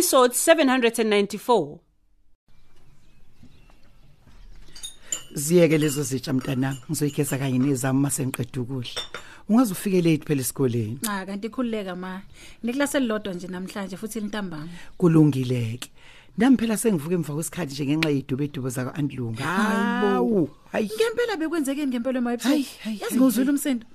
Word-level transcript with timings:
Episode 0.00 0.32
794. 0.34 1.78
Ziyeke 5.34 5.78
lezo 5.78 6.02
zitsha 6.02 6.32
mntanami 6.32 6.78
ngizoyigeza 6.90 7.38
kanye 7.38 7.58
nezami 7.58 8.00
masengiqeda 8.00 8.60
ukudla. 8.60 9.02
Ungaze 9.48 9.72
ufike 9.72 10.00
late 10.02 10.24
phela 10.24 10.40
esikoleni? 10.40 10.98
Cha 11.04 11.26
kanti 11.26 11.46
ikhululeka 11.46 11.96
ma. 11.96 12.22
Niklase 12.62 13.00
lilodwa 13.00 13.34
nje 13.34 13.48
namhlanje 13.48 13.96
futhi 13.96 14.20
lintambama. 14.20 14.68
Kulungileke. 14.98 15.90
Nami 16.38 16.56
phela 16.56 16.76
sengivuke 16.76 17.14
emva 17.14 17.34
kwesikhathi 17.34 17.72
nje 17.74 17.84
ngenxa 17.86 18.10
yedube 18.10 18.48
dubo 18.48 18.68
zaka 18.68 18.94
Andlunga 18.94 19.44
hawu 19.44 20.48
hayi. 20.72 20.90
Ngempela 20.96 21.36
bekwenzekeni 21.36 21.86
ngempela 21.92 22.18
ema 22.18 22.30
Hayi, 22.30 22.60
ebusuku 22.60 22.82
hayi, 22.84 22.98
yazi 23.00 23.04
hayi, 23.04 23.16
ngozwile 23.20 23.44
hayi. 23.46 23.56
umsindo. 23.56 23.86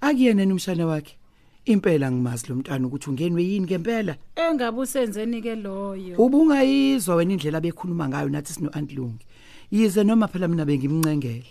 Akuyena 0.00 0.44
nomshana 0.46 0.86
wakhe. 0.86 1.16
Impela 1.64 2.12
ngimazi 2.12 2.48
lo 2.48 2.54
mntwana 2.54 2.86
ukuthi 2.86 3.10
ungenwe 3.10 3.44
yini 3.44 3.66
ngempela. 3.66 4.16
Engabe 4.36 4.80
usenzeni 4.80 5.42
ke 5.42 5.54
loyo? 5.56 6.16
Ubungayizwa 6.18 7.16
wena 7.16 7.32
indlela 7.32 7.60
bekhuluma 7.60 8.08
ngayo 8.08 8.28
nathi 8.28 8.52
sino 8.52 8.70
Andlungi 8.70 9.24
yize 9.70 10.04
noma 10.04 10.28
phela 10.28 10.48
mina 10.48 10.64
bengimncengele 10.64 11.46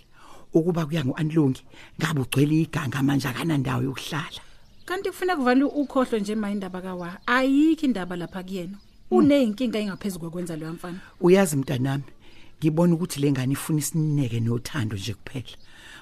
ukuba 0.54 0.86
kuya 0.86 1.04
ngoAndlungi 1.04 1.62
ngabe 1.98 2.20
ugcwele 2.20 2.62
iganga 2.62 3.02
manje 3.02 3.28
akanandawo 3.28 3.82
yokuhlala. 3.82 4.40
Kanti 4.86 5.10
kufanele 5.10 5.36
kuvale 5.36 5.64
ukhohlo 5.64 6.18
nje 6.18 6.34
ma 6.34 6.50
indaba 6.50 6.80
kawa? 6.80 7.18
Ayikho 7.26 7.86
indaba 7.86 8.16
lapha 8.16 8.42
kuyena. 8.42 8.78
Uneyinkinga 9.10 9.78
engaphezulu 9.78 10.30
kwenza 10.30 10.56
leyo 10.56 10.72
mfana. 10.72 10.98
Uyazi 11.20 11.56
mntanami 11.56 12.04
ngibona 12.58 12.94
ukuthi 12.94 13.20
lengane 13.20 13.52
ifuna 13.52 13.78
isineke 13.78 14.40
nothando 14.40 14.96
nje 14.96 15.14
kuphela. 15.14 15.56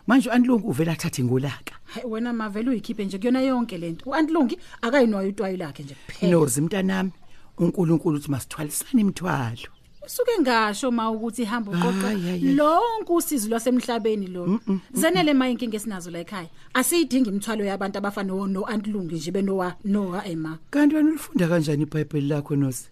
Manje 0.06 0.28
uAndlungu 0.28 0.68
uvela 0.68 0.92
athathe 0.92 1.24
ngolaka. 1.24 1.71
Hayi 1.94 2.06
wena 2.06 2.32
mavele 2.32 2.70
uyikhiphe 2.70 3.04
nje 3.04 3.18
kuyona 3.18 3.40
yonke 3.40 3.78
lento 3.78 4.10
uantlungi 4.10 4.58
akayinwayo 4.82 5.28
utwayi 5.28 5.56
lakhe 5.56 5.82
nje 5.82 5.94
kuphela. 6.06 6.32
Nozi 6.32 6.60
mntanami 6.60 7.10
uNkulunkulu 7.58 8.16
uthi 8.16 8.30
masithwalisane 8.30 9.00
imithwalo. 9.00 9.68
Usuke 10.06 10.30
ngasho 10.40 10.90
ma 10.90 11.10
ukuthi 11.10 11.42
ihamba 11.42 11.72
uqoqa 11.72 12.06
Hayi, 12.06 12.22
hayi, 12.22 12.40
hayi. 12.40 12.54
lonke 12.54 13.12
usizi 13.12 13.48
lwasemhlabeni 13.48 14.26
lo. 14.26 14.60
Zenele 14.92 15.34
ma 15.34 15.48
inkinga 15.48 15.76
esinazo 15.76 16.10
la 16.10 16.18
ekhaya. 16.18 16.48
Asiyidingi 16.74 17.28
imithwalo 17.28 17.64
yabantu 17.64 17.98
abafana 17.98 18.28
no 18.34 18.46
no 18.46 18.64
antlungi 18.66 19.14
nje 19.14 19.30
benowa 19.30 19.76
noa 19.84 20.26
ema. 20.26 20.58
Kanti 20.70 20.96
wena 20.96 21.08
ulifunda 21.08 21.48
kanjani 21.48 21.82
iBhayibheli 21.82 22.28
lakho 22.28 22.56
nozi? 22.56 22.88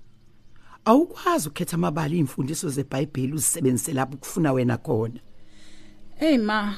Awukwazi 0.85 1.49
ukukhetha 1.49 1.75
amabali 1.77 2.19
imfundiso 2.19 2.69
zeBhayibheli 2.69 3.33
uzisebenzise 3.33 3.93
lapho 3.93 4.17
kufuna 4.17 4.53
wena 4.53 4.77
khona. 4.79 5.21
Hey 6.17 6.39
ma 6.39 6.75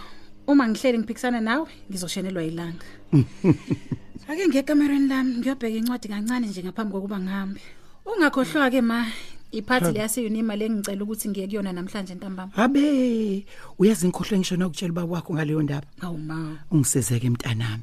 uma 0.46 0.68
ngihleli 0.68 0.98
ngiphikisana 0.98 1.40
nawe 1.40 1.66
ngizoshenelwa 1.90 2.44
ilanga 2.44 2.86
ake 4.28 4.48
ngiye 4.48 4.62
kamereni 4.62 5.08
lami 5.08 5.36
ngiyobheka 5.36 5.78
incwadi 5.78 6.08
kancane 6.08 6.46
nje 6.46 6.62
ngaphambi 6.62 6.92
kokuba 6.92 7.20
ngihambe. 7.20 7.60
Ungakhohlwa 8.06 8.70
ke 8.70 8.80
ma 8.80 9.06
iphathi 9.52 9.92
leyase 9.92 10.26
unima 10.26 10.56
lengicela 10.56 11.02
ukuthi 11.02 11.28
ngiye 11.28 11.46
kuyona 11.46 11.72
namhlanje 11.72 12.14
ntambama. 12.14 12.52
Abe 12.56 13.44
uyazi 13.78 14.06
ngikhohlwe 14.08 14.38
ngisho 14.38 14.56
nokutshela 14.56 14.92
baba 14.92 15.12
wakho 15.12 15.34
ngaleyo 15.34 15.62
ndaba? 15.62 15.86
Awu 16.00 16.18
ma. 16.18 16.58
Ungisezeke 16.70 17.30
mntanami. 17.30 17.82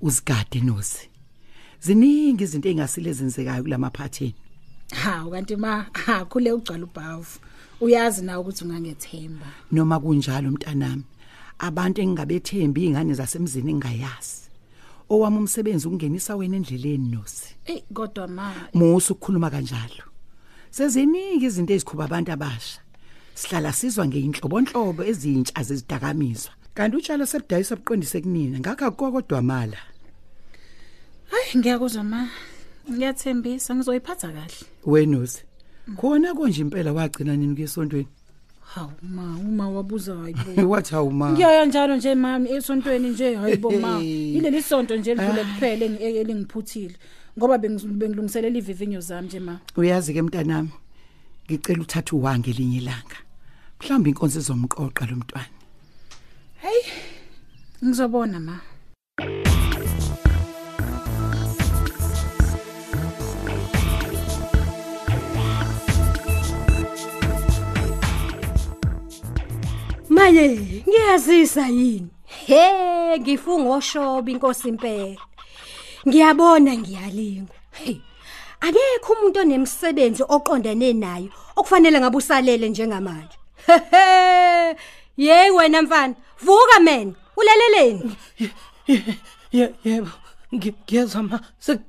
Uzigade 0.00 0.60
nozi. 0.60 1.08
Ziningi 1.80 2.44
izinto 2.44 2.68
engasile 2.68 3.12
zenzekayo 3.12 3.62
kulamaphathini 3.62 4.34
hawu 4.90 5.30
kanti 5.30 5.56
ma 5.56 5.86
ha 5.92 6.24
khule 6.24 6.52
ugcwala 6.52 6.84
ubhavu. 6.84 7.38
Uyazi 7.80 8.24
na 8.24 8.40
ukuthi 8.40 8.64
ungangethemba. 8.64 9.46
Noma 9.72 10.00
kunjalo 10.00 10.50
mntanami. 10.50 11.04
Abantu 11.68 12.00
engingabethembi 12.00 12.84
ingane 12.86 13.14
zasemzini 13.14 13.70
engayazi 13.70 14.50
owami 15.10 15.38
umsebenzi 15.38 15.86
ukungenisa 15.86 16.36
wena 16.36 16.56
endleleni 16.56 17.08
nosi 17.12 17.54
ey 17.66 17.82
kodwa 17.94 18.28
ma 18.28 18.46
musu 18.74 19.12
ukukhuluma 19.12 19.50
kanjalo. 19.50 20.04
Seziningi 20.70 21.46
izinto 21.46 21.72
ezikhuba 21.74 22.04
abantu 22.04 22.32
abasha. 22.32 22.80
Sihlala 23.34 23.72
sizwa 23.72 24.06
ngeinhlobonhlobo 24.06 25.02
ezintsha 25.10 25.62
zezidakamizwa 25.62 26.52
kanti 26.74 26.96
utshalo 26.96 27.26
sebudayisa 27.26 27.76
buqondise 27.76 28.20
kunina 28.20 28.58
ngakho 28.58 28.84
akukodwa 28.86 29.42
mala. 29.42 29.80
Hayi 31.30 31.58
ngiyakuzwa 31.58 32.02
ma 32.04 32.20
ngiyathembisa 32.90 33.74
ngizoyiphatha 33.74 34.28
kahle. 34.36 34.66
Wenosi 34.86 35.42
khona 35.96 36.34
konje 36.34 36.60
impela 36.62 36.92
wagcina 36.92 37.36
nini 37.36 37.54
kuyesontweni 37.54 38.08
hawu 38.74 38.92
ma 39.02 39.36
uma 39.38 39.68
wabuza 39.68 40.14
hayibo 40.16 40.68
wathi 40.72 40.94
hawu 40.94 41.10
ma 41.10 41.32
ngiyaya 41.32 41.64
njalo 41.66 41.96
nje 41.96 42.14
mami 42.14 42.50
esontweni 42.52 43.08
nje 43.10 43.34
hayibo 43.34 43.70
ma. 43.70 43.98
Ileli 44.36 44.62
sonto 44.62 44.96
nje 44.96 45.14
lidlule 45.14 45.44
kuphela 45.44 45.86
engi- 45.86 46.02
elingiphuthile. 46.20 46.94
Ngoba 47.38 47.58
bengi- 47.58 47.86
bengilungiselela 47.86 48.58
ivivinyo 48.58 49.00
zami 49.00 49.26
nje 49.28 49.40
ma. 49.40 49.58
Uyazi 49.76 50.14
ke 50.14 50.22
mntanami 50.22 50.70
ngicela 51.46 51.82
uthathe 51.82 52.16
uwange 52.16 52.52
linye 52.52 52.76
ilanga. 52.78 53.18
Mhlawumbe 53.80 54.10
inkonzo 54.10 54.38
izomqoqa 54.40 55.06
lo 55.06 55.16
mntwana. 55.16 55.46
Hey 56.62 56.80
ngizobona 57.84 58.40
ma. 58.40 58.60
Maye 70.20 70.48
ngiyazisa 70.88 71.66
yini 71.68 72.08
he 72.46 73.18
ngifunga 73.18 73.70
oshoba 73.70 74.30
inkosi 74.30 74.68
impela 74.68 75.16
ngiyabona 76.08 76.76
ngiyalingwa 76.76 77.56
hey 77.72 77.96
akekho 78.60 79.12
umuntu 79.12 79.40
onemsebenzi 79.40 80.22
oqondene 80.28 80.92
nayo 80.92 81.28
okufanele 81.56 82.00
ngabe 82.00 82.16
usalele 82.16 82.68
njengamanje 82.68 83.36
Hehe. 83.66 84.76
Yey 85.16 85.50
wena 85.50 85.82
mfana, 85.82 86.14
vuka 86.42 86.80
man. 86.80 87.14
Ulaleleni? 87.36 88.16
Ye- 89.52 89.74
yebo 89.84 90.08
ngi- 90.52 90.74
ngiyezwa 90.84 91.22
ma 91.22 91.40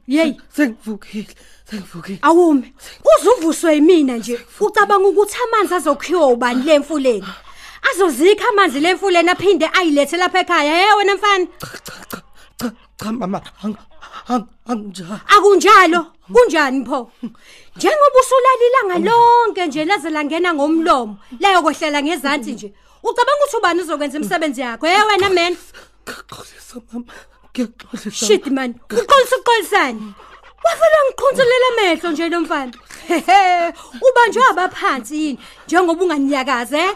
Yey. 0.07 0.33
sengivukile 0.55 1.27
sengivukile 1.69 2.19
Awume. 2.21 2.73
Uzuvuswe 3.11 3.75
yimina 3.75 4.17
nje. 4.17 4.39
Ucabanga 4.59 5.07
ukuthi 5.07 5.37
amanzi 5.43 5.73
azokhiwa 5.73 6.27
ubani 6.27 6.63
lemfuleni? 6.63 7.27
Azozikha 7.89 8.45
amanzi 8.49 8.79
lemfuleni 8.79 9.29
aphinde 9.29 9.65
ayilethe 9.77 10.17
lapha 10.17 10.39
ekhaya. 10.39 10.73
Hey 10.75 10.93
wena 10.97 11.15
mfana. 11.15 11.45
cha 11.59 12.21
cha 12.59 12.71
cha 12.99 13.11
mama 13.11 13.41
ang- 13.63 13.77
ang- 14.29 14.47
anginjalo 14.67 15.19
Akunjalo. 15.35 16.05
Kunjani 16.33 16.85
pho? 16.85 17.11
Njengoba 17.75 18.19
usulalilanga 18.21 18.97
lonke 19.11 19.67
nje 19.67 19.85
laze 19.85 20.09
langena 20.09 20.53
ngomlomo, 20.53 21.17
layo 21.39 21.61
kwehlela 21.61 22.01
ngezansi 22.01 22.51
nje. 22.53 22.73
Ucabanga 23.03 23.33
ukuthi 23.43 23.57
ubani 23.57 23.81
uzokwenza 23.81 24.17
imisebenzi 24.17 24.61
yakho? 24.61 24.85
Hey 24.87 25.01
wena 25.09 25.29
man. 25.29 25.57
Xolisa 26.05 26.81
mama 26.93 27.05
ngiyaxolisa 27.53 28.25
Shit 28.27 28.47
man. 28.47 28.75
Uqolisa 28.89 29.35
uqolisani? 29.41 30.13
Wafela 30.63 30.97
ngiqhunzelela 31.07 31.67
amehlo 31.73 32.11
nje 32.11 32.29
lo 32.29 32.41
mfana. 32.41 32.71
Hehe. 33.07 33.73
Ubanjwe 34.07 34.43
abaphansi 34.51 35.15
yini 35.23 35.39
njengoba 35.67 36.03
unganiyakaze 36.03 36.77
eh? 36.77 36.95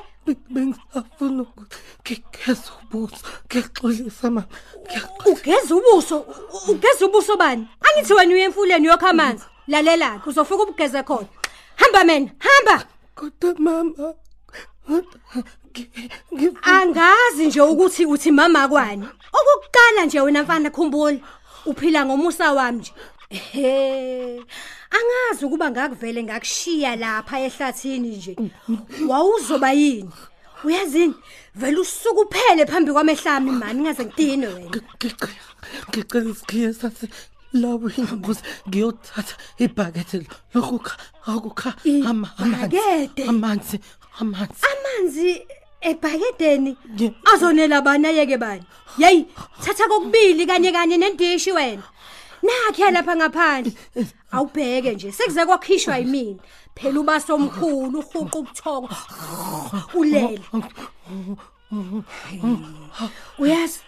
Bengisafuna 0.50 1.42
ukuthi 1.44 1.78
ngigeze 2.02 2.70
ubuso 2.84 3.18
ngiyaxolisa 3.48 4.30
mama 4.32 4.44
Ngiyaxolisa. 4.86 5.32
Ugeza 5.32 5.76
ubuso, 5.76 6.18
u- 6.20 6.72
ugeza 6.72 7.06
ubuso 7.06 7.38
bani? 7.38 7.68
Angithi 7.86 8.14
wena 8.14 8.34
uye 8.34 8.44
emfuleni 8.44 8.88
yokha 8.88 9.10
amanzi. 9.10 9.44
Lalela, 9.68 10.22
uzofika 10.26 10.64
ubugeze 10.64 11.04
khona. 11.04 11.28
Hamba 11.76 12.04
mina, 12.04 12.30
hamba. 12.40 12.86
kodwa 13.16 13.56
mama 13.60 14.14
kodwa 14.88 15.20
ngi- 15.72 16.10
ngi- 16.34 16.58
Angazi 16.62 17.48
nje 17.48 17.62
ukuthi 17.62 18.06
uthi 18.06 18.32
mama 18.32 18.68
kwani. 18.68 19.08
Okukuqala 19.38 20.06
nje 20.06 20.22
wena 20.22 20.44
mfana 20.44 20.70
khumbula, 20.70 21.18
uphila 21.66 22.06
ngomusa 22.06 22.54
wami 22.54 22.80
nje. 22.80 22.94
Ehe. 23.30 24.42
Angazi 24.98 25.46
ukuba 25.46 25.72
ngakuvele 25.72 26.24
ngakushiya 26.24 26.96
lapha 26.96 27.40
ehlathini 27.40 28.10
nje. 28.18 28.36
Wawuzoba 29.08 29.72
yini? 29.74 30.10
uyazini 30.64 31.14
vele 31.56 31.78
usuku 31.80 32.22
uphele 32.22 32.66
phambi 32.66 32.92
kwamehlami 32.92 33.52
mani 33.52 33.82
ngaze 33.82 34.06
ngidine 34.06 34.48
wena. 34.48 34.82
Ngicela 35.90 36.30
isikhiye 36.30 36.74
sase 36.74 37.08
lawo 37.54 37.90
ingozi. 37.98 38.42
Ngiyothatha 38.70 39.36
ibhakethe 39.60 40.28
lokukha 40.54 40.98
akukha 41.28 41.74
ama- 42.10 42.32
amanzi. 42.38 42.78
Amanzi 43.30 43.80
amanzi. 44.20 44.62
Amanzi 44.72 45.42
ebhakedeni 45.82 46.78
azonela 47.34 47.82
bani 47.82 48.08
ayeke 48.08 48.38
bani? 48.38 48.64
Yeyi 48.98 49.28
thatha 49.62 49.88
kokubili 49.88 50.46
kanye 50.48 50.72
kanye 50.72 50.98
nendishi 50.98 51.52
wena. 51.52 51.84
Nakhe 52.46 52.92
lapha 52.92 53.16
ngaphandle. 53.16 53.74
Awubheke 54.32 54.94
nje 54.94 55.12
sekuze 55.12 55.46
kwakhishwa 55.46 55.98
yimina 55.98 56.42
phela 56.76 57.00
ubaso 57.00 57.36
omkhulu 57.36 58.00
uhuqa 58.00 58.38
ubuthoko 58.40 58.90
ulele. 59.94 60.46
Uyazi 63.40 63.80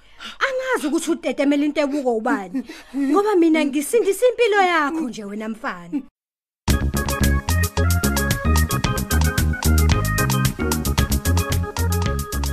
angazi 0.45 0.87
ukuthi 0.87 1.11
utetemela 1.11 1.65
into 1.65 1.81
ebuko 1.81 2.17
ubani. 2.17 2.63
Ngoba 2.95 3.35
mina 3.35 3.65
ngisindisa 3.65 4.25
impilo 4.27 4.61
yakho 4.71 5.09
nje 5.09 5.23
wena 5.23 5.49
mfana. 5.49 6.01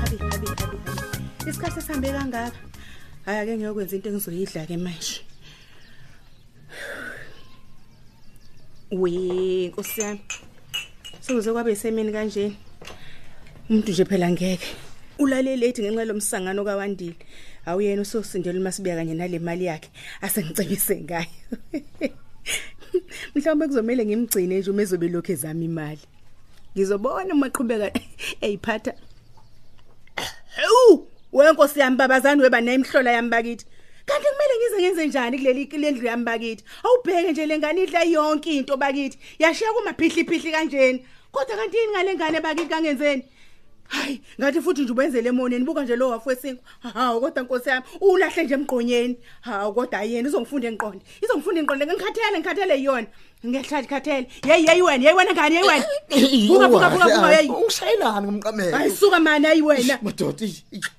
Habi 0.00 0.16
habi 0.30 0.46
habi. 0.46 0.76
Habi 1.38 1.50
isikhathi 1.50 1.80
sihambe 1.82 2.12
kangaka 2.12 2.58
hayi 3.24 3.38
ake 3.38 3.56
ngiyokwenza 3.56 3.96
into 3.96 4.08
engizoyidla 4.08 4.66
ke 4.66 4.76
manje. 4.76 5.13
We 8.90 9.68
nkosi 9.68 10.00
yami. 10.00 10.20
Sekuze 11.20 11.52
kwabe 11.52 11.72
isemini 11.72 12.12
kanjeni 12.12 12.56
umuntu 13.70 13.92
nje 13.92 14.04
phela 14.04 14.30
ngeke 14.30 14.68
ulale 15.18 15.56
late 15.56 15.82
ngenxa 15.82 16.04
lomsangano 16.04 16.64
kawandile. 16.64 17.16
Awuyena 17.66 18.02
usosindela 18.02 18.60
umasibiya 18.60 18.96
kanye 18.96 19.14
nale 19.14 19.38
mali 19.38 19.64
yakhe 19.64 19.90
asengicebise 20.20 21.00
ngayo. 21.00 21.26
Mhlawumbe 23.34 23.66
kuzomela 23.66 24.04
ngimgcine 24.04 24.58
nje 24.58 24.70
uma 24.70 24.82
ezobe 24.82 25.08
lokhu 25.08 25.32
ezama 25.32 25.64
imali. 25.64 26.04
Ngizobona 26.76 27.34
uma 27.34 27.50
qhubeka 27.50 27.90
eyiphatha 28.44 28.94
Hawu, 30.56 31.08
wenkosi 31.32 31.80
yami 31.80 31.96
babazani 31.96 32.42
weba 32.42 32.60
nayimhlola 32.60 33.12
yami 33.12 33.28
bakithi. 33.30 33.66
Kanti 34.74 34.80
kumele 34.80 34.80
ngize 34.80 34.80
ngenze 34.80 35.06
njani 35.06 35.38
kuleli 35.38 35.78
lendlu 35.78 36.06
yami 36.06 36.24
bakithi? 36.24 36.64
Awubheke 36.84 37.32
nje 37.32 37.46
lengane 37.46 37.82
idla 37.82 38.04
yonke 38.04 38.56
into 38.56 38.76
bakithi. 38.76 39.18
Yashiya 39.38 39.72
kumaphihli 39.72 40.24
phihli 40.24 40.52
kanjeni. 40.52 41.06
Kodwa 41.32 41.56
kanti 41.56 41.76
yini 41.76 41.92
ngale 41.92 42.14
ngane 42.14 42.40
bakithi 42.40 42.68
kangenzeni? 42.68 43.22
Hayi, 43.88 44.20
ngathi 44.40 44.60
futhi 44.60 44.82
nje 44.82 44.92
ubenzele 44.92 45.28
emoneni 45.28 45.64
buka 45.64 45.82
nje 45.82 45.96
lo 45.96 46.08
wafwesinko. 46.08 46.62
Hawu 46.94 47.20
kodwa 47.20 47.42
nkosi 47.42 47.68
yami, 47.68 47.86
ulahle 48.00 48.44
nje 48.44 48.54
emgqonyeni. 48.54 49.16
Hawu 49.40 49.74
kodwa 49.74 50.02
yena 50.02 50.28
uzongifunda 50.28 50.68
enqonde. 50.68 51.04
Izongifunda 51.22 51.60
enqonde 51.60 51.86
ngikhathele 51.86 52.38
ngikhathele 52.38 52.82
yona. 52.82 53.06
Ngehlathi 53.44 53.88
khathele. 53.88 54.26
Hey 54.46 54.64
hey 54.66 54.80
wena, 54.82 55.02
hey 55.02 55.12
wena 55.12 55.32
ngane, 55.34 55.54
hey 55.54 55.62
wena. 55.62 55.84
Buka 56.48 56.68
buka 56.68 56.90
buka 56.90 57.04
buka 57.04 57.28
hey. 57.36 57.48
Ungishayelani 57.48 58.26
ngomqamelo? 58.26 58.76
Ayisuka 58.76 59.20
manje 59.20 59.48
ayi 59.48 59.62
wena. 59.62 59.98
Madoda. 60.02 60.46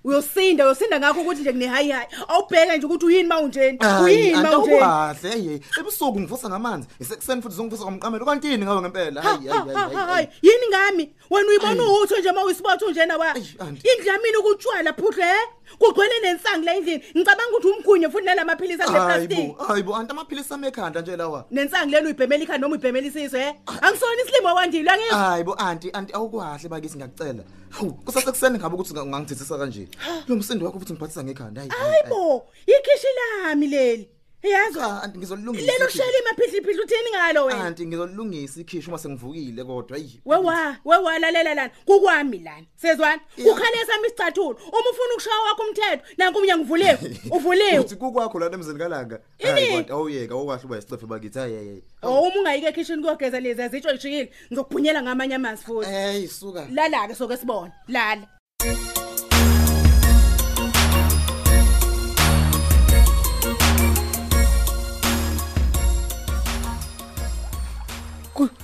uyosinda 0.03 0.65
uyosinda 0.65 0.99
ngakho 0.99 1.21
ukuthi 1.21 1.41
nje 1.41 1.51
kune 1.51 1.67
hayi 1.67 1.91
hayi 1.91 2.07
awubheke 2.27 2.77
nje 2.77 2.85
ukuthi 2.85 3.05
uyini 3.05 3.27
mawunjeni 3.27 3.77
Hayi, 3.81 4.03
uyini 4.03 4.33
mawunjeni 4.35 4.77
antawukahle 4.77 5.29
hey 5.29 5.59
ebusuku 5.79 6.19
ngivusa 6.19 6.49
ngamanzi 6.49 6.87
isekuseni 6.99 7.41
futhi 7.41 7.55
zongivusa 7.55 7.83
ngomqamelo 7.83 8.25
kanti 8.25 8.47
yini 8.47 8.65
ngawe 8.65 8.81
ngempela 8.81 9.21
hayi 9.21 9.47
hayi 9.47 9.75
hayi 9.75 9.95
hayi 9.95 10.27
yini 10.41 10.67
ngami 10.69 11.09
wena 11.29 11.49
uyibona 11.49 11.83
uhutho 11.83 12.17
nje 12.19 12.31
mawuyisibotho 12.31 12.91
njena 12.91 13.17
wa 13.17 13.27
aunty. 13.35 13.89
indlamini 13.97 14.37
ukutshwala 14.37 14.93
phudle 14.93 15.33
kugcwele 15.79 16.19
nensangi 16.23 16.65
la 16.65 16.75
endlini. 16.75 17.03
Ngicabanga 17.17 17.57
ukuthi 17.57 17.67
umkhunye 17.67 18.09
futhi 18.09 18.25
nalamaphilisi 18.25 18.81
akule 18.83 18.99
plastic 18.99 19.37
hayibo 19.37 19.63
hayibo 19.63 19.95
anti 19.95 20.11
amaphilisi 20.11 20.53
ami 20.53 20.67
ekhanda 20.67 21.01
nje 21.01 21.15
lawa. 21.17 21.45
Nensangi 21.51 21.91
lelo 21.91 22.05
uyibhemela 22.05 22.43
ikhanda 22.43 22.61
noma 22.61 22.75
uyibhemela 22.75 23.07
isizwe 23.07 23.39
he? 23.39 23.55
Angisona 23.81 24.21
isilimo 24.21 24.53
wandile 24.55 24.91
angizwa 24.91 25.17
hayibo 25.17 25.53
anti 25.53 25.91
anti 25.93 26.13
awukwahle 26.13 26.69
bakithi 26.69 26.97
ngiyakucela 26.97 27.43
hawu 27.69 27.93
kusasekuseni 27.93 28.59
ngabe 28.59 28.75
ukuthi 28.75 28.93
ungangithethisa 28.99 29.57
kanje. 29.57 29.87
Lo 30.27 30.35
msindo 30.35 30.65
wakho 30.65 30.79
futhi 30.79 30.93
ngiphathisa 30.93 31.23
ngekhanda 31.23 31.61
hayi 31.61 31.71
hayibo 31.71 32.47
ikhishi 32.65 33.07
lami 33.17 33.67
leli. 33.67 34.14
Yazi 34.49 34.79
cha 34.79 35.03
anti 35.03 35.17
ngizolungisa 35.17 35.71
lelo 35.71 35.89
shela 35.89 36.19
imaphihli 36.21 36.61
phihli 36.61 36.81
uthini 36.81 37.09
ngalo 37.15 37.45
wena? 37.45 37.63
Anti 37.65 37.85
ngizolungisa 37.87 38.61
ikhishi 38.61 38.89
uma 38.89 38.97
sengivukile 38.97 39.63
kodwa 39.63 39.97
hayi 39.97 40.21
wewa 40.25 40.77
wewa 40.85 41.19
lalela 41.19 41.53
lana. 41.53 41.71
Kukwami 41.85 42.39
lana 42.39 42.65
sezwana. 42.75 43.21
Yeah. 43.37 43.51
ukhale 43.51 43.85
sami 43.85 44.07
isicathulo. 44.07 44.59
Uma 44.67 44.89
ufuna 44.91 45.13
ukushaya 45.13 45.41
wakho 45.47 45.63
umthetho 45.63 46.03
nanku 46.17 46.39
umnyango 46.39 46.63
uvuliwe 46.63 46.99
uvuliwe. 47.35 47.79
Uthi 47.79 47.95
kukwakho 47.95 48.39
lana 48.39 48.55
emzini 48.55 48.79
kalanga? 48.79 49.19
Ini? 49.39 49.51
hayi 49.51 49.67
kodwa 49.71 49.97
awuyeka 49.97 50.33
awukahle 50.33 50.65
uba 50.65 50.77
isicefe 50.77 51.05
bakithi. 51.05 51.39
Hayi 51.39 51.55
hayi 51.55 51.83
oh 52.01 52.21
uma 52.21 52.39
ungayike 52.39 52.67
ekitchen 52.67 53.01
kuyogeza 53.01 53.39
lezi 53.39 53.61
azitsho 53.61 53.89
ijikile 53.89 54.31
ngizokubhunyela 54.47 55.01
ngamanye 55.03 55.35
amanzi 55.35 55.63
futhi. 55.63 55.89
Hey 55.89 56.27
suka. 56.27 56.67
Lala 56.71 57.07
ke 57.07 57.15
soke 57.15 57.37
sibone. 57.37 57.71
Lala 57.87 58.27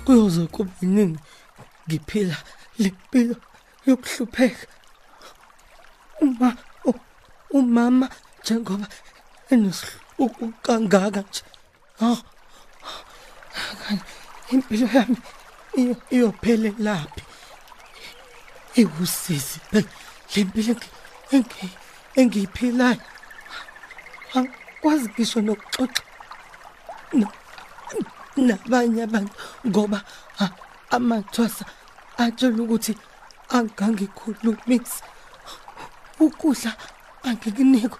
kuyoze 0.05 0.47
kube 0.53 0.71
nini 0.81 1.17
ngiphila 1.87 2.37
lempilo 2.79 3.35
yokuhlupheka 3.85 4.67
uma 6.21 6.49
u- 6.89 6.99
umama 7.57 8.09
njengoba 8.41 8.87
enesihluku 9.51 10.45
kangaka 10.65 11.21
nje 11.21 11.41
ha 11.99 12.09
Kanti 13.81 14.03
impilo 14.53 14.87
yami 14.95 15.17
iyo- 15.79 16.01
iyophelelaphi 16.15 17.23
iwusizi 18.81 19.59
phela 19.69 19.89
lempilo 20.35 20.73
engi- 20.73 20.91
engi- 21.35 21.75
engiyiphilayo 22.19 23.01
angikwazi 24.35 25.05
ngisho 25.11 25.39
nokuxoxa 25.47 26.03
no- 27.19 27.33
nabanye 28.37 29.03
abantu 29.07 29.33
ngoba 29.67 29.99
a- 30.43 30.55
amathwasa 30.95 31.65
atshela 32.17 32.61
ukuthi 32.63 32.93
angangikhulumisi 33.57 35.01
ukudla 36.19 36.71
angikunikwa 37.27 37.99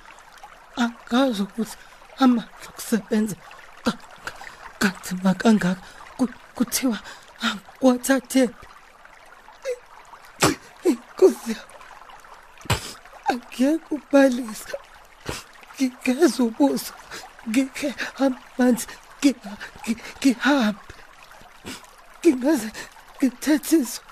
angazi 0.83 1.41
ukuthi 1.43 1.75
amandla 2.23 2.67
okusebenza 2.69 3.35
ka- 3.83 3.99
ka- 4.25 4.37
kanzima 4.81 5.33
kangaka 5.41 5.81
Ku- 6.17 6.33
kuthiwa 6.55 6.97
angiwathathephi 7.47 8.65
inkosi 10.89 11.51
yami 11.57 11.75
angeke 13.31 13.89
ubalisa 13.95 14.75
ngigeza 15.75 16.39
ubuso 16.43 16.93
ngikhe 17.49 17.89
amanzi 18.23 18.85
ngi- 18.85 18.95
ngi- 18.95 19.10
ngihambe 19.21 20.93
ngingaze 22.19 22.69
ngithethiswe 23.17 24.03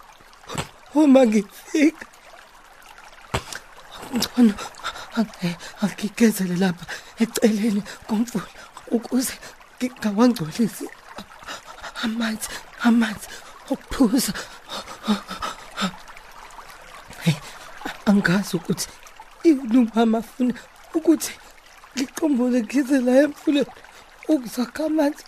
uma 0.99 1.21
ngifika 1.25 2.05
ngcono 4.15 4.53
ange- 5.17 5.57
angigezele 5.81 6.55
lapha 6.63 6.85
eceleni 7.23 7.81
komfula 8.07 8.49
ukuze 8.95 9.33
ngingawangcolisi 9.77 10.85
amanzi 12.03 12.47
amanzi 12.87 13.27
okuphuza 13.71 14.33
Hey, 17.23 17.35
angazi 18.05 18.55
ukuthi 18.57 18.87
yini 19.43 19.77
umama 19.77 20.17
afuna 20.17 20.53
ukuthi 20.93 21.33
ngiqombole 21.95 22.61
ngize 22.63 22.97
la 23.05 23.11
emfuleni. 23.23 23.71
Ukuzakha 24.33 24.85
amanzi 24.85 25.23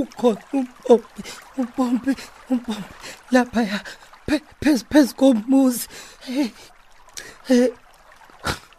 ukhona 0.00 0.42
umpompi 0.52 1.22
umpompi 1.58 2.12
umpompi. 2.50 2.94
Laphaya 3.32 3.78
phe- 4.26 4.44
phezu 4.62 4.84
phezu 4.90 5.14
komuzi. 5.14 5.86
Hey 6.26 6.48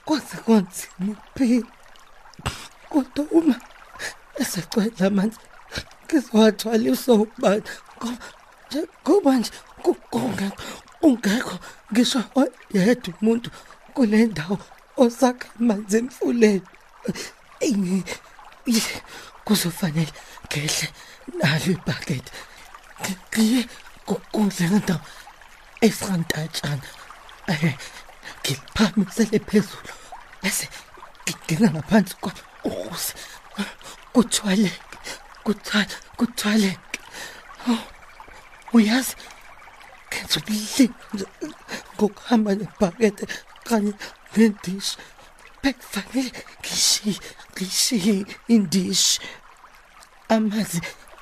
kwaze 0.06 0.38
kwanzima 0.46 1.12
ukuphila 1.12 1.68
kodwa 2.90 3.26
uma 3.38 3.56
esecwela 4.42 5.08
amanzi 5.08 5.38
ngizowathwaliswa 6.06 7.14
ubani 7.16 7.64
ngoba 9.04 9.32
nje 9.38 9.52
kungekho 10.12 10.68
ungekho 11.08 11.56
ngisho 11.92 12.24
oyedwa 12.40 13.14
umuntu 13.22 13.50
kule 13.94 14.26
ndawo 14.26 14.58
osakha 14.98 15.48
amanzi 15.60 15.98
emfuleni 15.98 16.62
kuzofanele 19.46 20.14
ngehle 20.46 20.88
nalo 21.40 21.68
ibhakede 21.76 22.32
ngiye 23.02 23.62
kukudle 24.08 24.66
ngendawo 24.70 25.02
esantatshana 25.88 26.88
ngiphamisele 28.44 29.40
phezulu. 29.48 29.92
Bese 30.42 30.66
ngigcina 31.24 31.68
ngaphansi 31.74 32.14
kwa 32.22 32.32
ukuze 32.70 33.14
kuthwaleke 34.14 34.98
kuthwala 35.46 35.96
kuthwaleke 36.18 37.00
Oh, 37.70 37.84
uyazi 38.74 39.16
kenza 40.10 40.40
ukulinga 40.40 41.26
ngokuhamba 41.96 42.52
nebhakede 42.60 43.24
kanye 43.68 43.94
nendishi 44.36 44.98
bekufanele 45.64 46.32
ngishiye 46.62 47.16
ngishiye 47.54 48.16
indishi 48.54 49.20
amanzi 50.34 50.80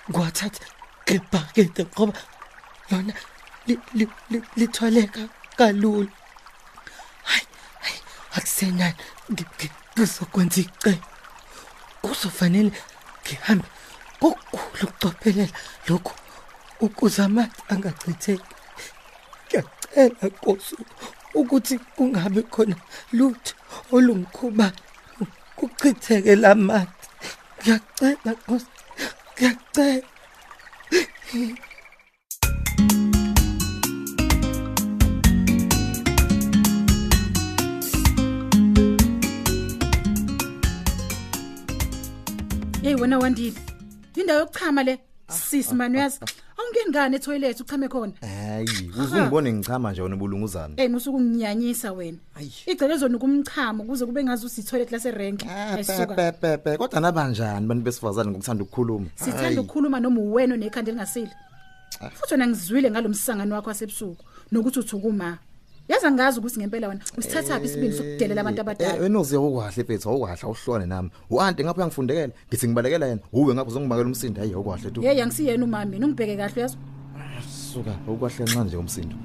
ngiwathatha 0.10 0.66
ngebhakede 1.06 1.84
ngoba 1.92 2.20
yona 2.90 3.14
li- 3.68 3.86
li- 3.98 4.16
li- 4.32 4.48
lithwaleka 4.60 5.22
kalula. 5.58 6.12
Hayi 7.30 7.48
hayi 7.84 8.00
akusenani 8.38 8.96
ngi- 9.32 9.50
ngi- 9.56 9.72
ngizokwenza 9.94 10.60
icebo 10.64 11.06
kuzofanele 12.02 12.72
ngihambe 13.24 13.68
ngokukhulu 14.18 14.86
ukucophelela 14.88 15.58
lokhu 15.88 16.14
ukuze 16.86 17.22
amanzi 17.28 17.60
angachitheki. 17.72 18.54
Ngiyacela 19.46 20.26
nkosi. 20.32 20.76
Ukuthi 21.34 21.80
kungabi 21.96 22.42
khona 22.44 22.76
lutho 23.14 23.54
olungikhubayo 23.92 24.72
kuchitheke 25.56 26.36
lamanzi 26.36 27.08
ngiyacela 27.60 28.32
nkosi 28.32 28.68
ngiyacela. 29.34 30.08
Hey 42.84 42.96
wena 42.96 43.20
wandile. 43.20 43.60
Indawo 44.16 44.40
yokuchama 44.40 44.84
le 44.84 45.00
sisi 45.30 45.76
mani 45.76 45.98
uyazi? 45.98 46.20
Awungeni 46.60 46.90
ngane 46.90 47.16
etoilet 47.16 47.60
uchame 47.62 47.88
khona? 47.88 48.14
Hayi 48.22 48.92
uzungibone 49.00 49.54
ngichama 49.54 49.92
nje 49.92 50.02
wena 50.02 50.16
bulunguzana 50.16 50.74
hey 50.78 50.88
musuku 50.88 51.18
unginyanyisa 51.18 51.92
wena. 51.92 52.18
Igceke 52.66 52.98
zonuka 52.98 53.26
umchamo 53.26 53.84
kuze 53.84 54.06
kube 54.06 54.24
ngazi 54.24 54.46
usitoilet 54.46 54.92
lase 54.92 55.12
rank 55.12 55.44
ayisuka 55.44 56.16
pepepe 56.16 56.78
kodwa 56.78 57.02
nabanjani 57.02 57.68
bantu 57.68 57.84
besifazane 57.84 58.30
ngokuthanda 58.32 58.64
ukukhuluma? 58.64 59.08
Sithanda 59.16 59.62
ukukhuluma 59.62 60.00
noma 60.00 60.22
uwena 60.22 60.58
nekhanda 60.58 60.92
elingasile? 60.92 61.32
Futhi 62.14 62.34
wena 62.34 62.48
ngizwile 62.48 62.92
ngalomsangano 62.92 63.56
wakho 63.56 63.70
wasebusuku 63.70 64.26
nokuthi 64.52 64.80
uthukuma. 64.80 65.38
Yaza 65.90 66.12
ngazi 66.12 66.40
ukuthi 66.40 66.60
ngempela 66.60 66.88
wena 66.88 67.02
usithathaphi 67.18 67.66
isibindi 67.66 67.98
sokudelela 67.98 68.42
abantu 68.42 68.62
abadala? 68.62 69.02
wena 69.02 69.20
uziya 69.20 69.42
ukwahle 69.42 69.84
mfethu 69.84 70.10
awukahle 70.10 70.44
awuhlwane 70.44 70.86
nami. 70.86 71.10
U-anti 71.30 71.64
ngapha 71.64 71.80
uyangifundekela? 71.80 72.34
Ngithi 72.48 72.68
ngibalekela 72.68 73.06
yena? 73.08 73.22
Uwe 73.34 73.54
ngapha 73.54 73.70
uzongimakela 73.72 74.08
umsindo? 74.08 74.42
Hayi 74.42 74.54
awukahle 74.54 74.92
tu. 74.92 75.02
Hey 75.02 75.22
angisiyena 75.24 75.66
umami. 75.66 75.92
Mina 75.92 76.06
ungibheke 76.06 76.38
kahle 76.38 76.54
uyazi? 76.58 76.78
Suka 77.74 77.94
awukahle 78.08 78.38
kancane 78.38 78.66
nje 78.66 78.78
umsindo. 78.78 79.16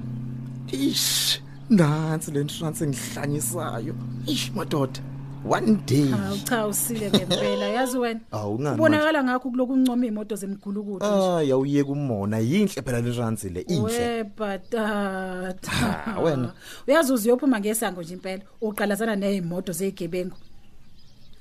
Ish 0.71 1.41
nansi 1.69 2.31
le 2.31 2.41
insurance 2.41 2.83
engihlanyisayo 2.83 3.93
ish 4.27 4.51
madoda. 4.55 4.99
One 5.49 5.75
day. 5.85 6.09
Hawu 6.11 6.37
cha 6.37 6.67
usile 6.67 7.09
ngempela. 7.11 7.67
Yazi 7.67 7.97
wena? 7.97 8.19
Awu, 8.31 8.55
ungani 8.55 8.75
ubonakala 8.75 9.23
ngakho 9.23 9.49
kuloku 9.49 9.73
uncoma 9.73 10.05
imoto 10.05 10.35
zemgulukudu. 10.35 11.05
Nje 11.05 11.27
hayi 11.31 11.51
awuyeke 11.51 11.91
umona. 11.91 12.39
Yinhle 12.39 12.81
phela 12.81 13.01
le 13.01 13.07
insurance 13.09 13.49
le 13.49 13.61
inhle. 13.61 13.83
Webhatata 13.83 15.71
Ha, 15.71 16.19
wena. 16.19 16.53
uyazi 16.87 17.13
uziyophuma 17.13 17.59
ngesango 17.59 18.01
nje 18.01 18.13
impela 18.13 18.43
uqalazana 18.61 19.15
nezimoto 19.15 19.71
zezigebengu 19.71 20.35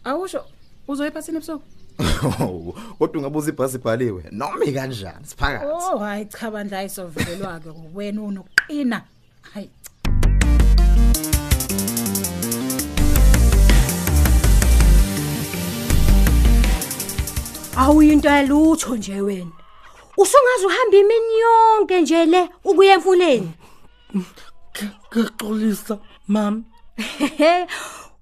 awusho 0.05 0.45
uzoyiphathini 0.89 1.37
ebusuku? 1.39 1.65
Kodwa 2.99 3.19
ungabuza 3.19 3.51
ibhasi 3.51 3.77
ibhaliwe 3.77 4.25
noma 4.33 4.67
kanjani 4.75 5.25
siphakathi? 5.27 5.67
Oh 5.67 5.99
hayi 5.99 6.25
cha 6.27 6.51
bandla 6.51 6.79
ayisovelelwa 6.79 7.61
ke 7.61 7.69
wena 7.95 8.23
unokuqina. 8.23 9.03
Hayi. 9.53 9.71
Awuyinto 17.77 18.29
yalutho 18.29 18.97
nje 18.97 19.21
wena. 19.21 19.51
Usungaze 20.17 20.67
uhamba 20.67 20.97
imini 20.97 21.39
yonke 21.41 22.01
nje 22.01 22.25
le 22.25 22.49
ukuya 22.65 22.95
emfuleni. 22.95 23.53
Ngiyaxolisa 25.13 25.99
mama 26.29 26.63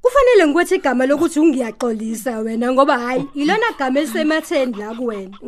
kufanele 0.03 0.47
ngikwethi 0.47 0.75
igama 0.75 1.07
lokuthi 1.07 1.41
ungiyaxolisa 1.41 2.39
wena 2.39 2.73
ngoba 2.73 2.99
hayi 2.99 3.29
ilona 3.35 3.73
gama 3.79 4.01
elisematheni 4.01 4.77
la 4.77 4.95
kuwena. 4.95 5.39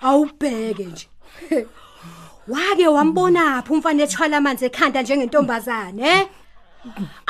Awubheke 0.00 0.84
nje. 0.84 1.08
Wake 2.48 2.88
wambona 2.88 3.62
phi 3.62 3.72
umfana 3.72 4.02
ethwala 4.02 4.36
amanzi 4.36 4.64
ekhanda 4.64 5.02
njengentombazane 5.02 6.02
eh 6.02 6.28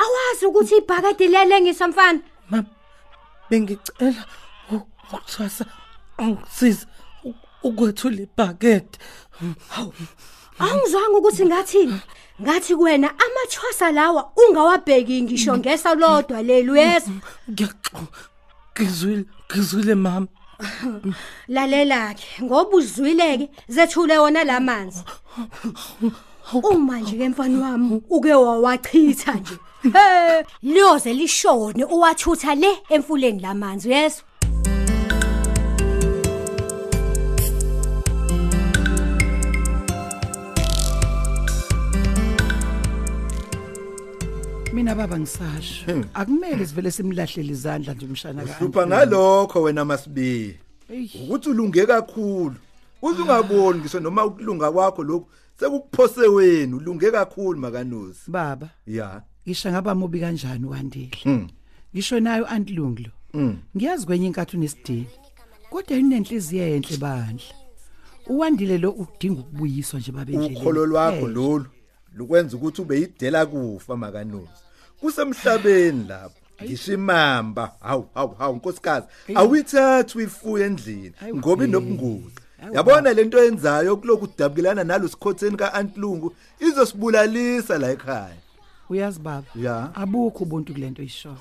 awazi 0.03 0.45
ukuthi 0.45 0.77
ibhakade 0.77 1.27
liyalengisa 1.27 1.87
mfana. 1.87 2.19
Bengicela 3.49 4.25
ukuthwasa 4.71 5.65
angisiza 6.17 6.85
u- 7.23 7.33
ukwethula 7.63 8.21
ibhakede. 8.21 8.97
Awungizwanga 10.59 11.17
ukuthi 11.17 11.45
ngathini 11.45 11.99
ngathi 12.41 12.75
kuwena 12.75 13.09
amathwasa 13.09 13.91
lawa 13.91 14.31
ungawabheki 14.35 15.21
ngisho 15.21 15.57
ngesa 15.57 15.93
lodwa 15.95 16.39
uyezwa? 16.39 17.13
Ngiyaxo 17.51 18.01
ngizwile 18.73 19.25
ngizwile 19.51 19.95
mama. 19.95 20.27
Lalela 21.47 22.13
ke 22.13 22.43
ngoba 22.43 22.77
uzwileke 22.77 23.49
zethule 23.67 24.17
wona 24.17 24.43
lamanzi 24.43 25.03
uma 26.53 26.99
nje 26.99 27.17
ke 27.17 27.29
mfana 27.29 27.59
wami 27.61 28.01
uke 28.09 28.33
wawachitha 28.33 29.33
nje. 29.33 29.57
He 29.83 30.45
liyoze 30.63 31.13
lishone 31.13 31.85
uwathutha 31.85 32.55
le 32.55 32.69
emfuleni 32.89 33.39
lamanzi 33.39 33.89
uyezwa? 33.89 34.23
Mina 44.77 44.95
baba 44.95 45.19
ngisasho. 45.19 46.03
Akumele 46.13 46.65
sivele 46.65 46.91
simlahlele 46.91 47.51
izandla 47.53 47.93
nje 47.93 48.05
umshana 48.05 48.45
ka 48.45 48.53
hlupha 48.53 48.87
ngalokho 48.87 49.61
wena 49.61 49.85
masibi 49.85 50.57
Eyi. 50.89 51.11
ukuthi 51.23 51.49
ulunge 51.49 51.85
kakhulu. 51.85 52.55
Uzungaboni 53.01 53.79
ngisho 53.79 53.99
noma 53.99 54.25
ukulunga 54.25 54.71
kwakho 54.71 55.03
lokhu 55.03 55.27
sekukuphose 55.59 56.21
wena 56.27 56.75
ulunge 56.75 57.11
kakhulu 57.11 57.59
makanozi. 57.59 58.19
Baba. 58.27 58.69
Ya. 58.87 59.21
Ngisho 59.47 59.71
ngaba 59.71 59.95
mubi 59.95 60.19
kanjani 60.19 60.65
wandile 60.65 61.17
Mm. 61.25 61.47
ngisho 61.95 62.19
nayo 62.19 62.45
antilunglo 62.47 63.11
ngiyazi 63.77 64.05
kwenye 64.05 64.27
inkathi 64.27 64.57
unesidini 64.57 65.07
kodwa 65.69 65.97
inenhliziyo 65.97 66.67
enhle 66.75 66.97
bandla. 66.97 67.45
Uwandile 68.27 68.77
lo 68.77 68.91
udinga 68.91 69.39
ukubuyiswa 69.41 69.99
nje 69.99 70.11
babendleleni 70.11 70.59
ukholo 70.59 70.85
lwakho 70.85 71.27
Eh, 71.29 71.33
lolu 71.35 71.65
lukwenza 72.13 72.57
ukuthi 72.57 72.81
ube 72.81 72.99
yidela 72.99 73.45
kufa 73.45 73.97
makanozi. 73.97 74.66
Kusemhlabeni 74.99 76.05
lapho. 76.07 76.35
Ngishimamba 76.63 77.71
hawu 77.79 78.09
hawu 78.13 78.35
hawu 78.39 78.55
nkosikazi. 78.55 79.07
Awuyithathi 79.35 80.17
uyifuye 80.17 80.65
endlini 80.65 81.13
ngoba 81.35 81.65
inobungozi. 81.65 82.35
Yabona 82.73 83.13
lento 83.13 83.43
yenzayo 83.43 83.97
kulokhu 83.97 84.27
kudabukilana 84.27 84.83
nalo 84.83 85.07
sikhotheni 85.07 85.57
kaAntlungu 85.57 86.33
izosibulalisa 86.59 87.77
la 87.77 87.91
ekhaya. 87.91 88.37
Uyazi 88.89 89.19
baba? 89.19 89.47
Ya? 89.55 89.95
Abukho 89.95 90.43
ubuntu 90.43 90.73
kulento 90.73 91.03
isho 91.03 91.35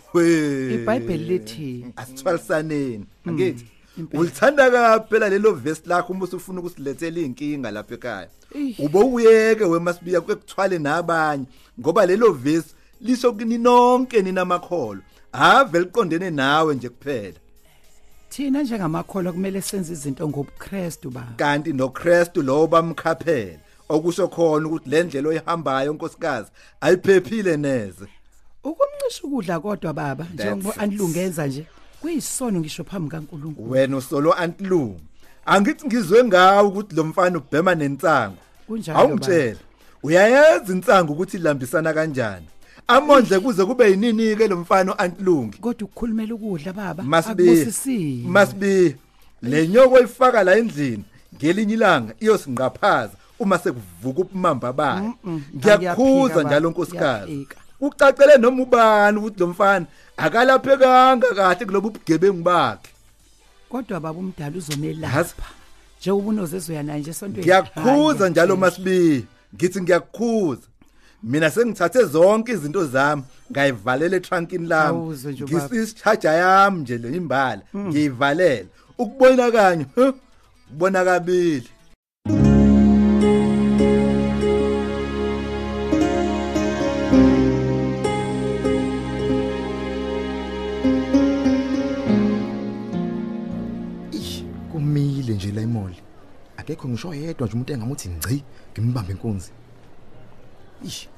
iBhayibheli 0.75 1.25
lithi 1.25 1.87
asithwalisaneni. 1.97 3.07
Angithi 3.27 3.67
ulithanda 4.13 4.71
kaphela 4.71 5.29
lelo 5.29 5.53
verse 5.53 5.83
lakho 5.87 6.13
uma 6.13 6.25
usufuna 6.25 6.61
ukusilethela 6.61 7.21
inkinga 7.21 7.71
lapha 7.71 7.95
ekhaya? 7.95 8.29
Ube 8.79 8.99
uyeke 8.99 9.65
wemasibiya 9.65 10.21
kwekuthwale 10.21 10.79
nabanye 10.79 11.45
ngoba 11.81 12.07
lelo 12.07 12.33
verse 12.33 12.69
lisho 13.01 13.33
kini 13.33 13.59
nonke 13.59 14.23
ninamakholo 14.23 15.01
ave 15.33 15.79
liqondene 15.81 16.31
nawe 16.31 16.75
nje 16.75 16.89
kuphela. 16.89 17.39
Thina 18.29 18.63
njengamakholwa 18.63 19.33
kumele 19.33 19.63
senze 19.63 19.93
izinto 19.93 20.29
ngobuKristu 20.29 21.11
baba 21.11 21.33
kanti 21.37 21.73
noKristu 21.73 22.43
lo 22.43 22.67
bamkhaphela 22.67 23.59
okusho 23.89 24.29
khona 24.29 24.67
ukuthi 24.67 24.91
le 24.91 25.03
ndlela 25.03 25.29
oyihambayo 25.29 25.93
nkosikazi 25.93 26.51
ayiphephile 26.81 27.57
neze. 27.57 28.07
Ukumncisha 28.65 29.23
ukudla 29.25 29.61
kodwa 29.61 29.93
baba 29.93 30.27
njengoba 30.35 30.77
anilungenza 30.77 31.47
nje 31.47 31.67
kuyisono 32.01 32.61
ngisho 32.61 32.85
phambi 32.85 33.11
kaNkulunkulu. 33.11 33.71
Wena 33.71 33.97
usolo 33.97 34.33
antlungu 34.33 35.01
angithi 35.47 35.87
ngizwe 35.87 36.25
ngawe 36.25 36.69
ukuthi 36.69 36.97
lo 36.97 37.05
mfana 37.05 37.39
ubhema 37.39 37.75
nensango 37.75 38.37
awungitshela 38.95 39.59
uyayenza 40.03 40.73
insangu 40.73 41.13
ukuthi 41.13 41.37
ilambisana 41.37 41.93
kanjani? 41.95 42.47
Amondle 42.89 43.39
kuze 43.41 43.65
kube 43.65 43.91
yinini 43.91 44.37
ke 44.37 44.49
lo 44.49 44.57
mfana 44.57 44.99
antlungi 44.99 45.59
kodwa 45.59 45.85
ukukhulumela 45.89 46.35
ukudla 46.35 46.73
baba 46.73 47.03
masibi 47.03 47.51
akubusisile. 47.51 48.29
masibi 48.29 48.97
le 49.43 49.69
nyoko 49.69 50.01
ifaka 50.01 50.45
la 50.45 50.57
endlini 50.57 51.05
ngelinye 51.35 51.75
ilanga 51.75 52.15
iyosinqaphaza 52.21 53.13
uma 53.39 53.59
sekuvuka 53.59 54.21
ubumamba 54.21 54.73
bayo. 54.73 55.15
Ngiyakhuza 55.57 56.35
Ngiyaphika, 56.35 56.43
njalo 56.43 56.61
baba, 56.61 56.71
nkosikazi. 56.71 57.33
ngiyaphika. 57.33 57.57
ucacele 57.81 58.39
noma 58.39 58.63
ubani 58.63 59.19
ukuthi 59.19 59.41
lo 59.41 59.47
mfana 59.47 59.87
akalaphekanga 60.17 61.35
kahle 61.35 61.67
kulobu 61.67 61.91
bugebengu 61.91 62.43
bakhe. 62.43 62.89
Kodwa 63.69 64.01
baba 64.01 64.19
umdala 64.19 64.55
Yazi. 64.55 64.59
uzomelapha 64.73 65.45
njengoba 66.01 66.29
unozezwe 66.29 66.75
yana 66.75 66.97
nje 66.99 67.11
esontweni 67.11 67.43
ngiyakhuza 67.45 68.19
Hayi, 68.19 68.31
njalo 68.31 68.57
ngiyakutshela. 68.57 68.57
masibi. 68.57 69.27
Ngithi 69.55 69.81
ngiyakhuza. 69.83 70.63
Mina 71.31 71.49
sengithathe 71.55 72.01
zonke 72.15 72.51
izinto 72.57 72.83
zami 72.95 73.23
ngayivalela 73.51 74.15
etrunkini 74.21 74.67
lami 74.73 74.99
Awuzwe 74.99 75.29
nje, 75.33 75.45
baba. 75.45 75.67
ngisishaja 75.69 76.31
yami 76.43 76.79
nje 76.83 76.97
le 77.03 77.09
imbala 77.21 77.63
ngiyivalela 77.89 78.69
ukubona 79.03 79.45
kanye 79.57 79.85
huh? 79.97 80.13
kubona 80.69 81.01
kabili 81.09 81.69
Ish, 94.13 94.45
kumile 94.73 95.35
nje 95.35 95.53
la 95.53 95.61
emall. 95.63 95.95
Akekho 96.57 96.89
ngisho 96.89 97.15
yedwa 97.15 97.47
nje 97.47 97.55
umuntu 97.55 97.73
engamuthi 97.73 98.09
ngci 98.09 98.37
ngimbambe 98.73 99.13
inkunzi. 99.13 99.51
Ish, 100.85 101.09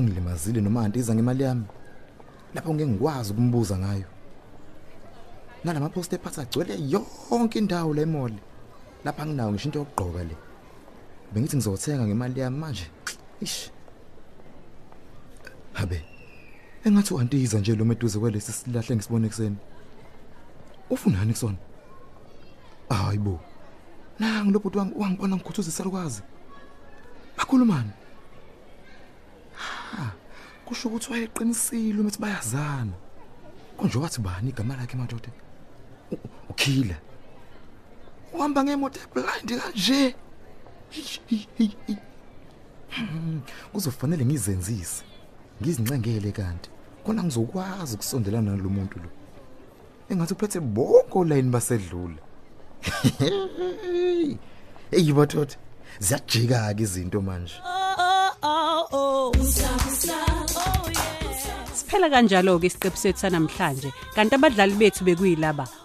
ungilimazile 0.00 0.60
noma 0.60 0.84
antiza 0.84 1.14
ngemali 1.14 1.42
yami. 1.42 1.64
Lapho 2.54 2.74
ngeke 2.74 2.90
ngikwazi 2.90 3.32
ukumbuza 3.32 3.78
ngayo. 3.78 4.04
Nalama 5.64 5.88
post 5.88 6.12
ephatha 6.12 6.42
agcwele 6.42 6.78
yonke 6.88 7.58
indawo 7.58 7.94
la 7.94 8.02
emall. 8.02 8.32
Lapha 9.04 9.26
nginawo 9.26 9.52
ngisho 9.52 9.68
into 9.68 9.78
yokugqoka 9.78 10.24
le. 10.24 10.36
Bengithi 11.32 11.56
ngizothenga 11.56 12.06
ngemali 12.06 12.40
yami 12.40 12.58
manje. 12.58 12.90
Ish. 13.40 13.70
Habe. 15.72 16.04
Engathi 16.84 17.14
uantiza 17.14 17.58
nje 17.58 17.76
lo 17.76 17.84
meduze 17.84 18.18
kwelesi 18.18 18.52
silahle 18.52 18.96
ngisibone 18.96 19.26
ekseni. 19.26 19.56
Ufunani 20.90 21.32
kusona? 21.32 21.56
Hayibo. 22.88 23.40
Nangi 24.18 24.52
lo 24.52 24.58
bhuti 24.58 24.78
wangi 24.78 24.94
wangibona 24.96 25.36
ngikhuthuza 25.36 25.68
isalukazi. 25.68 26.22
Bakhulumani? 27.36 27.90
Ha. 29.90 30.12
Kusho 30.64 30.88
ukuthi 30.88 31.12
wayeqinisile 31.12 32.00
uma 32.00 32.10
bayazana. 32.18 32.92
Konje 33.76 33.98
wathi 33.98 34.20
bani 34.20 34.50
igama 34.50 34.76
lakhe 34.76 34.96
madoda? 34.96 35.28
U- 36.12 36.18
Ukhila. 36.50 36.94
Uhamba 38.32 38.64
ngemoto 38.64 39.00
blind 39.14 39.60
kanje. 39.60 40.14
Hi, 40.90 41.02
hi, 41.26 41.48
hi, 41.58 41.76
hi. 41.86 41.96
Hmm, 42.90 43.40
Kuzofanele 43.72 44.24
ngizenzise. 44.24 45.02
Ngizincengele 45.62 46.32
kanti. 46.32 46.70
Kona 47.04 47.22
ngizokwazi 47.22 47.94
ukusondelana 47.94 48.50
nalo 48.56 48.68
muntu 48.70 48.98
lo. 48.98 49.08
Engathi 50.10 50.34
uphethe 50.34 50.60
bonke 50.60 51.18
olayini 51.18 51.50
basedlula. 51.50 52.18
Hey 54.90 55.12
bathothi 55.12 55.56
ziyajika 55.98 56.74
ke 56.74 56.82
izinto 56.82 57.20
manje. 57.22 57.54
Siphela 61.78 62.08
kanjalo 62.14 62.58
ke 62.60 62.66
isiqephu 62.70 62.98
sethu 63.02 63.20
sanamhlanje 63.22 63.90
kanti 64.16 64.34
abadlali 64.38 64.74
bethu 64.80 65.04
bekuyilaba. 65.06 65.64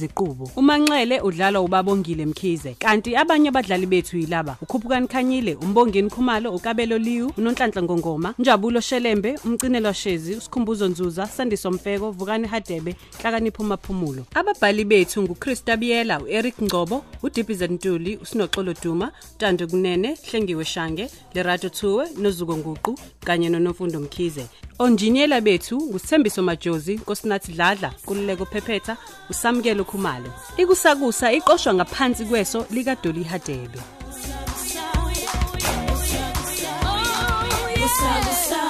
Ziqubo 0.00 0.50
uManxele 0.56 1.20
udlala 1.20 1.60
uBabongile 1.60 2.26
Mkhize. 2.26 2.74
Kanti 2.78 3.16
abanye 3.16 3.48
abadlali 3.48 3.86
bethu 3.86 4.16
yilaba. 4.18 4.56
uKhuphukani 4.62 5.08
Khanyile 5.08 5.54
uMbongeni 5.54 6.10
Khumalo 6.10 6.52
uKabelo 6.54 6.98
Liwu 6.98 7.32
uNonhlanhla 7.38 7.82
Ngongoma 7.82 8.34
Njabulo 8.38 8.80
Shelembe 8.80 9.38
umcinelwa 9.44 9.94
Shezi 9.94 10.34
uSikhumbuzo 10.34 10.88
Nzuza 10.88 11.26
Sandiso 11.26 11.70
Mfeko 11.70 12.10
Vukani 12.10 12.48
Hadebe 12.48 12.96
Hlakanipho 13.22 13.64
Maphumulo 13.64 14.26
ababhali 14.34 14.84
bethu 14.84 15.22
nguChrista 15.22 15.76
Biyela 15.76 16.20
uEric 16.20 16.62
Ngcobo 16.62 17.04
uDippy 17.22 17.54
Ntuli 17.66 18.16
uSinoxolo 18.16 18.74
Duma 18.82 19.12
Tando 19.38 19.66
Kunene 19.66 20.16
Hlengiwe 20.30 20.64
Shange 20.64 21.10
Lerato 21.34 21.68
Thuwe 21.68 22.06
noZuko 22.18 22.56
Nguqu 22.56 22.98
kanye 23.24 23.48
noNofundo 23.48 24.00
Mkhize. 24.00 24.46
Onjiniyela 24.78 25.40
bethu 25.40 25.76
ngusithembiso 25.76 26.42
majozi 26.42 26.94
nkosinathi 26.94 27.52
dladla 27.52 27.92
kululeko 28.06 28.44
phephetha 28.46 28.96
usamukelo 29.30 29.84
khumalo 29.90 30.30
ikusakusa 30.62 31.26
iqoshwa 31.38 31.74
ngaphansi 31.74 32.24
kweso 32.30 32.58
likadoli 32.74 33.22
hadebe 33.24 33.80
Kusa, 37.80 38.12
kusa. 38.26 38.62